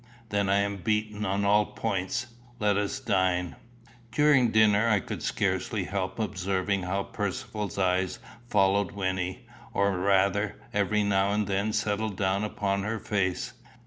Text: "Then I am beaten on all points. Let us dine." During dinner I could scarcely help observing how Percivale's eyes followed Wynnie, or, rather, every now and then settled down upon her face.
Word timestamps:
"Then 0.29 0.49
I 0.49 0.55
am 0.61 0.77
beaten 0.77 1.25
on 1.27 1.45
all 1.45 1.63
points. 1.73 2.25
Let 2.57 2.75
us 2.75 2.99
dine." 2.99 3.55
During 4.11 4.49
dinner 4.49 4.89
I 4.89 4.99
could 4.99 5.21
scarcely 5.21 5.83
help 5.83 6.17
observing 6.17 6.81
how 6.81 7.03
Percivale's 7.03 7.77
eyes 7.77 8.17
followed 8.49 8.93
Wynnie, 8.93 9.45
or, 9.75 9.99
rather, 9.99 10.55
every 10.73 11.03
now 11.03 11.29
and 11.33 11.45
then 11.45 11.71
settled 11.71 12.17
down 12.17 12.43
upon 12.43 12.81
her 12.81 12.97
face. 12.97 13.53